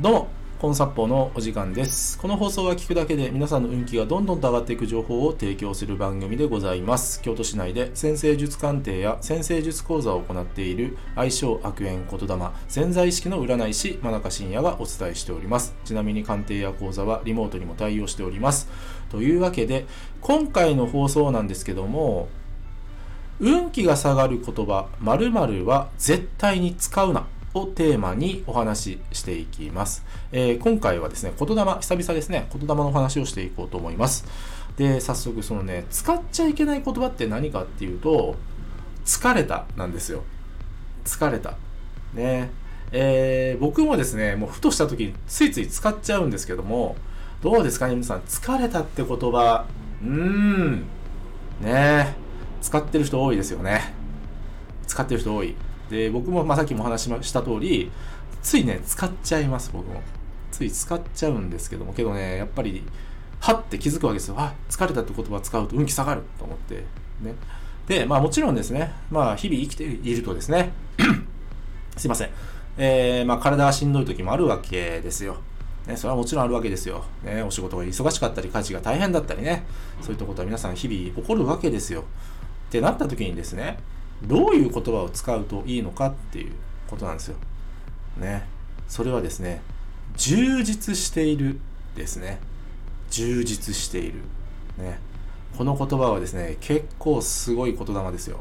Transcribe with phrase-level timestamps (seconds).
[0.00, 0.28] どうも、
[0.60, 2.20] コンサッポのお時間です。
[2.20, 7.20] この放送は聞くだけで皆さんの運気がどんどんと上がっていく情報を提供する番組でございます。
[7.20, 15.74] 京都市内で先生術鑑定や先生術講座を行っている愛称悪縁言霊潜在意識の占い師真中信也がお伝えしております。
[15.84, 18.68] ちなみに鑑定や講座はリモートにも対応しております。
[19.10, 19.84] というわけで、
[20.20, 22.28] 今回の放送なんですけども、
[23.40, 34.26] 運気が下がる言葉〇〇は絶対に使うなをテーマにお話ししていきます、えー今回はですね言霊久々ですね言霊のお話をしていこうと思います。
[34.76, 38.36] で早速そのね使っちゃいけない言葉って何かっていうと
[39.04, 40.22] 疲れたなんですよ。
[41.04, 41.54] 疲れた。
[42.14, 42.50] ね。
[42.92, 46.96] えー僕もですねもうふとした時についつい使っちゃうんですけども
[47.42, 49.66] どうですかね皆さん疲れたって言葉。
[50.02, 50.84] うーん。
[51.60, 52.14] ね。
[52.60, 53.94] 使ってる人多いですよね。
[54.86, 55.54] 使ってる人多い。
[55.90, 57.90] で僕も、まあ、さっきもお話しました通り
[58.42, 60.02] ついね使っちゃいます僕も。
[60.50, 62.82] つい使っちゃうんですけどもけどねやっぱり
[63.40, 64.34] はって気づくわけですよ。
[64.38, 66.84] あ疲れたって言葉使うと運気下がると思って。
[67.20, 67.34] ね。
[67.86, 68.92] でまあもちろんですね。
[69.10, 70.72] まあ日々生きているとですね。
[71.96, 72.30] すいません、
[72.76, 75.36] えーまあ、体がしんどい時もあるわけですよ。
[75.86, 77.04] ね、それはもちろんあるわけですよ。
[77.24, 79.64] ね、お仕事が忙しかったり、家事が大変だったりね、
[80.02, 82.04] そういったことは皆さん日々起こるわけですよ。
[82.68, 83.78] ってなった時にですね、
[84.24, 86.52] どういう言葉を使うといいのかっていう
[86.88, 87.36] ことなんですよ。
[88.16, 88.46] ね。
[88.88, 89.62] それはですね、
[90.16, 91.60] 充実している
[91.94, 92.40] ですね。
[93.10, 94.20] 充実している。
[94.78, 94.98] ね。
[95.56, 98.40] この言葉はですね、結構すごい言霊ですよ。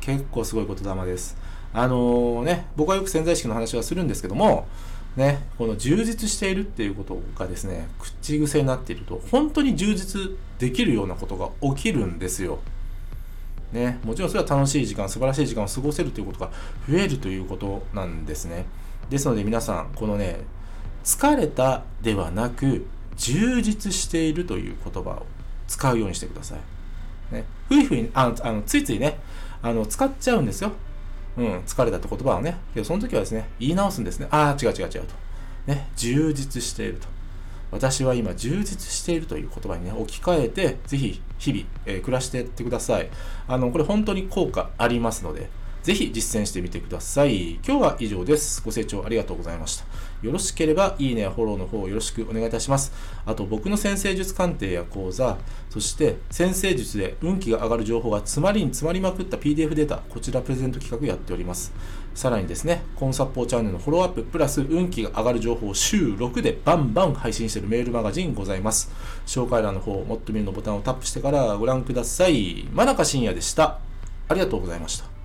[0.00, 1.36] 結構すごい言霊です。
[1.72, 4.66] あのね、僕はよく潜在意識の話はするんですけども、
[5.16, 12.60] ね、この充実しているっていうことがですね、口癖になっていると、本当に充実できるようなことが起きるんですよ。
[13.72, 16.50] ね、もちろんそれは楽しい時間、素晴らしい時間を過ごせるということが
[16.88, 18.64] 増えるということなんですね。
[19.10, 20.40] ですので皆さん、このね、
[21.04, 25.26] 疲れたではなく、充実しているという言葉を
[25.66, 27.34] 使うようにしてください。
[27.34, 29.18] ね、ふいふいあのあの、ついついね、
[29.60, 30.72] あの使っちゃうんですよ。
[31.36, 32.56] うん、疲れたって言葉をね。
[32.74, 34.28] けどその時はですね、言い直すんですね。
[34.30, 35.00] ああ、違う違う違うと。
[35.66, 37.06] ね、充実していると。
[37.70, 43.08] 私は今充実しているという言葉にね、置き換えて、ぜひ日々、えー暮らしていってください。
[43.46, 45.48] あの、これ本当に効果ありますので、
[45.88, 47.52] ぜひ実践してみてください。
[47.66, 48.60] 今日は以上です。
[48.62, 49.86] ご清聴ありがとうございました。
[50.20, 52.92] よろしければ、いいねやフォローの方よろしくお願いいたします。
[53.24, 55.38] あと、僕の先生術鑑定や講座、
[55.70, 61.72] そして先生術で運気が上がる情報が詰まりに詰まりまくった PDF データ、こちらプレゼント企画やっております。
[62.14, 68.90] さらにですね、コンサッポーチャンネルのフォローアップ、プラス運気が上がる情報を週6でバンバン配信しているメールマガジンございます。
[69.24, 72.68] 紹介欄の方、もっと見るのボタンをタップしてからご覧ください。
[72.74, 73.78] 真中信也でした。
[74.28, 75.17] ありがとうございました。